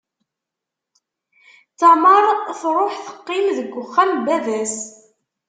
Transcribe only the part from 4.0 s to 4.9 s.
n baba-s.